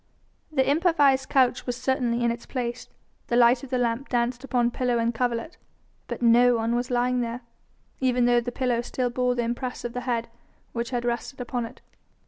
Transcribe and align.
The 0.51 0.67
improvised 0.67 1.29
couch 1.29 1.67
was 1.67 1.77
certainly 1.77 2.23
in 2.25 2.31
its 2.31 2.47
place, 2.47 2.89
the 3.27 3.35
light 3.35 3.61
of 3.63 3.69
the 3.69 3.77
lamp 3.77 4.09
danced 4.09 4.43
upon 4.43 4.71
pillow 4.71 4.97
and 4.97 5.13
coverlet, 5.13 5.57
but 6.07 6.23
no 6.23 6.55
one 6.55 6.73
was 6.73 6.89
lying 6.89 7.21
there, 7.21 7.41
even 7.99 8.25
though 8.25 8.41
the 8.41 8.51
pillow 8.51 8.81
still 8.81 9.11
bore 9.11 9.35
the 9.35 9.43
impress 9.43 9.85
of 9.85 9.93
the 9.93 10.01
head 10.01 10.27
which 10.73 10.89
had 10.89 11.05
rested 11.05 11.47
on 11.53 11.67
it. 11.67 11.81